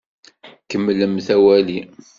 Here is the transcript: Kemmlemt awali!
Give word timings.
Kemmlemt 0.69 1.27
awali! 1.37 1.79